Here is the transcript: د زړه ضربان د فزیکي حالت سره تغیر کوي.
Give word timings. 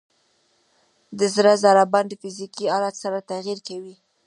د 1.19 1.19
زړه 1.35 1.53
ضربان 1.63 2.05
د 2.07 2.13
فزیکي 2.21 2.65
حالت 2.73 2.95
سره 3.03 3.25
تغیر 3.31 3.59
کوي. 3.67 3.95